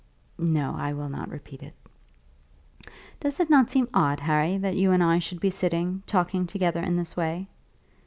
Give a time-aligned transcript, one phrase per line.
[0.39, 1.75] "No; I will not repeat it."
[3.19, 6.81] "Does it not seem odd, Harry, that you and I should be sitting, talking together
[6.81, 7.47] in this way?"